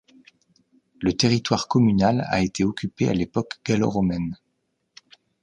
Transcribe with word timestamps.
Le 0.99 1.13
territoire 1.13 1.67
communal 1.67 2.25
a 2.29 2.41
été 2.41 2.63
occupé 2.63 3.07
à 3.07 3.13
l'époque 3.13 3.59
gallo-romaine. 3.63 4.35